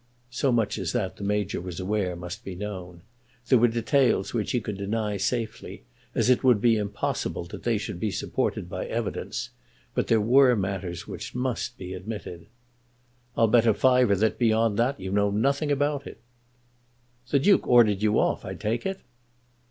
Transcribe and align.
So 0.31 0.51
much 0.51 0.79
as 0.79 0.93
that 0.93 1.17
the 1.17 1.23
Major 1.23 1.61
was 1.61 1.79
aware 1.79 2.15
must 2.15 2.43
be 2.43 2.55
known. 2.55 3.03
There 3.49 3.59
were 3.59 3.67
details 3.67 4.33
which 4.33 4.49
he 4.49 4.59
could 4.59 4.75
deny 4.79 5.17
safely, 5.17 5.83
as 6.15 6.27
it 6.27 6.43
would 6.43 6.59
be 6.59 6.75
impossible 6.75 7.43
that 7.43 7.61
they 7.61 7.77
should 7.77 7.99
be 7.99 8.09
supported 8.09 8.67
by 8.67 8.87
evidence, 8.87 9.51
but 9.93 10.07
there 10.07 10.19
were 10.19 10.55
matters 10.55 11.07
which 11.07 11.35
must 11.35 11.77
be 11.77 11.93
admitted. 11.93 12.47
"I'll 13.37 13.45
bet 13.47 13.67
a 13.67 13.75
fiver 13.75 14.15
that 14.15 14.39
beyond 14.39 14.75
that 14.79 14.99
you 14.99 15.11
know 15.11 15.29
nothing 15.29 15.71
about 15.71 16.07
it." 16.07 16.19
"The 17.29 17.37
Duke 17.37 17.67
ordered 17.67 18.01
you 18.01 18.17
off, 18.17 18.43
I 18.43 18.55
take 18.55 18.87
it." 18.87 19.01